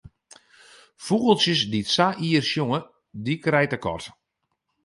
[1.03, 2.79] Fûgeltsjes dy't sa ier sjonge,
[3.23, 4.03] dy krijt de kat.